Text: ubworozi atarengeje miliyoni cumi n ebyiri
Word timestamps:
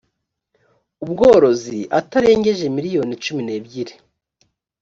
ubworozi 1.03 1.79
atarengeje 1.99 2.65
miliyoni 2.75 3.15
cumi 3.23 3.41
n 3.43 3.49
ebyiri 3.57 3.93